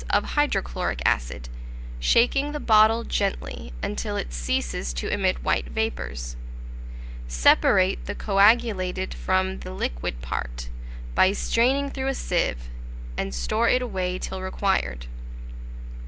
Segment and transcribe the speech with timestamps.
[0.09, 1.47] of hydrochloric acid,
[1.99, 6.35] shaking the bottle gently until it ceases to emit white vapours;
[7.27, 10.69] separate the coagulated from the liquid part,
[11.13, 12.67] by straining through a sieve,
[13.15, 15.05] and store it away till required.